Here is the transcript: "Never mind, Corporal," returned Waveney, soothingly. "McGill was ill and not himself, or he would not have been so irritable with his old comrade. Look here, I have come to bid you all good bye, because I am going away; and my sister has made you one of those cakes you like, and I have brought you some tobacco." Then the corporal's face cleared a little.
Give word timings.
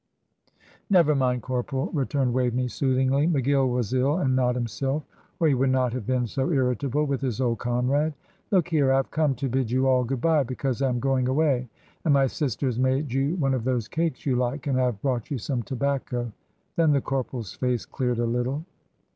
"Never 0.89 1.13
mind, 1.13 1.43
Corporal," 1.43 1.91
returned 1.93 2.33
Waveney, 2.33 2.67
soothingly. 2.69 3.27
"McGill 3.27 3.71
was 3.71 3.93
ill 3.93 4.17
and 4.17 4.35
not 4.35 4.55
himself, 4.55 5.03
or 5.39 5.47
he 5.47 5.53
would 5.53 5.69
not 5.69 5.93
have 5.93 6.07
been 6.07 6.25
so 6.25 6.49
irritable 6.49 7.05
with 7.05 7.21
his 7.21 7.39
old 7.39 7.59
comrade. 7.59 8.15
Look 8.49 8.69
here, 8.69 8.91
I 8.91 8.95
have 8.95 9.11
come 9.11 9.35
to 9.35 9.47
bid 9.47 9.69
you 9.69 9.87
all 9.87 10.03
good 10.03 10.19
bye, 10.19 10.41
because 10.41 10.81
I 10.81 10.89
am 10.89 10.99
going 10.99 11.27
away; 11.27 11.69
and 12.03 12.15
my 12.15 12.25
sister 12.25 12.65
has 12.65 12.79
made 12.79 13.13
you 13.13 13.35
one 13.35 13.53
of 13.53 13.63
those 13.63 13.87
cakes 13.87 14.25
you 14.25 14.35
like, 14.35 14.65
and 14.65 14.81
I 14.81 14.85
have 14.85 15.03
brought 15.03 15.29
you 15.29 15.37
some 15.37 15.61
tobacco." 15.61 16.31
Then 16.77 16.93
the 16.93 17.01
corporal's 17.01 17.53
face 17.53 17.85
cleared 17.85 18.17
a 18.17 18.25
little. 18.25 18.65